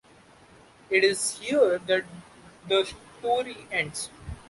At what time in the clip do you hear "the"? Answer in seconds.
2.67-2.91